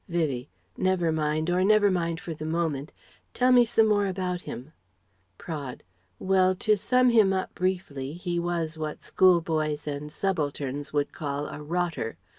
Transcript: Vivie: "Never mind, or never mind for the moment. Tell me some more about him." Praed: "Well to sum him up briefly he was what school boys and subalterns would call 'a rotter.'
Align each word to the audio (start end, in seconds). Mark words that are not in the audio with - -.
Vivie: 0.09 0.49
"Never 0.77 1.11
mind, 1.11 1.47
or 1.51 1.63
never 1.63 1.91
mind 1.91 2.19
for 2.19 2.33
the 2.33 2.43
moment. 2.43 2.91
Tell 3.35 3.51
me 3.51 3.65
some 3.65 3.85
more 3.87 4.07
about 4.07 4.41
him." 4.41 4.71
Praed: 5.37 5.83
"Well 6.17 6.55
to 6.55 6.75
sum 6.75 7.11
him 7.11 7.31
up 7.33 7.53
briefly 7.53 8.13
he 8.13 8.39
was 8.39 8.79
what 8.79 9.03
school 9.03 9.41
boys 9.41 9.85
and 9.85 10.11
subalterns 10.11 10.91
would 10.91 11.11
call 11.13 11.45
'a 11.45 11.61
rotter.' 11.61 12.17